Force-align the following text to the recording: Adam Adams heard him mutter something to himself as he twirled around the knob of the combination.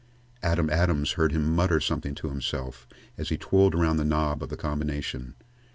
Adam 0.41 0.67
Adams 0.71 1.11
heard 1.11 1.31
him 1.31 1.55
mutter 1.55 1.79
something 1.79 2.15
to 2.15 2.27
himself 2.29 2.87
as 3.19 3.29
he 3.29 3.37
twirled 3.37 3.75
around 3.75 3.97
the 3.97 4.03
knob 4.03 4.41
of 4.41 4.49
the 4.49 4.57
combination. 4.57 5.35